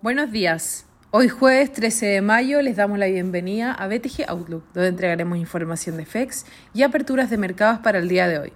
[0.00, 0.86] Buenos días.
[1.10, 5.96] Hoy jueves 13 de mayo les damos la bienvenida a BTG Outlook, donde entregaremos información
[5.96, 8.52] de FEX y aperturas de mercados para el día de hoy.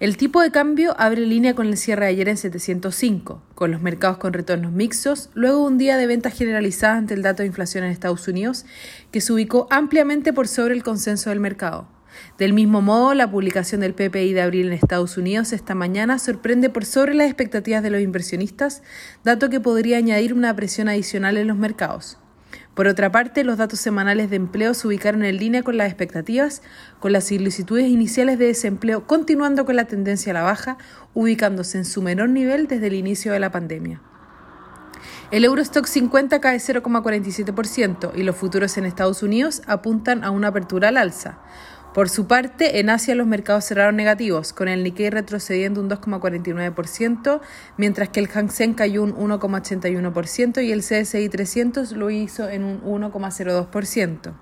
[0.00, 3.80] El tipo de cambio abre línea con el cierre de ayer en 705, con los
[3.82, 7.84] mercados con retornos mixtos, luego un día de ventas generalizadas ante el dato de inflación
[7.84, 8.66] en Estados Unidos,
[9.12, 11.86] que se ubicó ampliamente por sobre el consenso del mercado.
[12.38, 16.70] Del mismo modo, la publicación del PPI de abril en Estados Unidos esta mañana sorprende
[16.70, 18.82] por sobre las expectativas de los inversionistas,
[19.24, 22.18] dato que podría añadir una presión adicional en los mercados.
[22.74, 26.62] Por otra parte, los datos semanales de empleo se ubicaron en línea con las expectativas,
[27.00, 30.78] con las solicitudes iniciales de desempleo continuando con la tendencia a la baja,
[31.12, 34.00] ubicándose en su menor nivel desde el inicio de la pandemia.
[35.30, 40.88] El Eurostock 50 cae 0,47% y los futuros en Estados Unidos apuntan a una apertura
[40.88, 41.38] al alza.
[41.98, 47.40] Por su parte, en Asia los mercados cerraron negativos, con el Nikkei retrocediendo un 2,49%,
[47.76, 52.82] mientras que el Hang cayó un 1,81% y el CSI 300 lo hizo en un
[52.82, 54.32] 1,02%.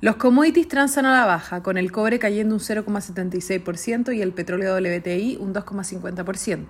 [0.00, 4.74] Los commodities transan a la baja, con el cobre cayendo un 0,76% y el petróleo
[4.74, 6.66] WTI un 2,50%.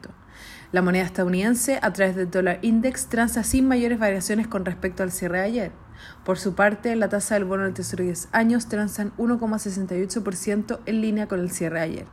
[0.73, 5.13] La moneda estadounidense, a través del dólar index, transa sin mayores variaciones con respecto al
[5.13, 5.88] cierre de ayer.
[6.25, 11.01] Por su parte, la tasa del bono del Tesoro de 10 años transan 1,68% en
[11.01, 12.07] línea con el cierre de ayer.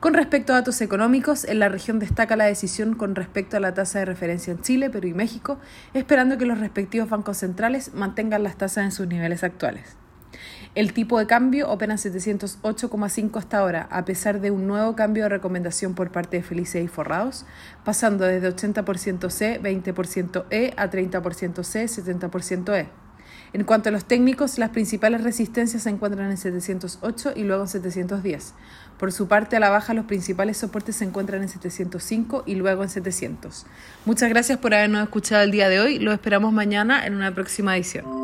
[0.00, 3.74] Con respecto a datos económicos, en la región destaca la decisión con respecto a la
[3.74, 5.58] tasa de referencia en Chile, Perú y México,
[5.92, 9.96] esperando que los respectivos bancos centrales mantengan las tasas en sus niveles actuales.
[10.74, 15.24] El tipo de cambio opera en 708,5 hasta ahora, a pesar de un nuevo cambio
[15.24, 17.46] de recomendación por parte de Felices y Forrados,
[17.84, 22.88] pasando desde 80% C, 20% E a 30% C, 70% E.
[23.54, 27.68] En cuanto a los técnicos, las principales resistencias se encuentran en 708 y luego en
[27.68, 28.54] 710.
[28.98, 32.82] Por su parte, a la baja, los principales soportes se encuentran en 705 y luego
[32.82, 33.64] en 700.
[34.04, 35.98] Muchas gracias por habernos escuchado el día de hoy.
[35.98, 38.17] Lo esperamos mañana en una próxima edición.